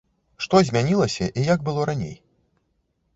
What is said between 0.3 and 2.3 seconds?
Што змянілася і як было раней?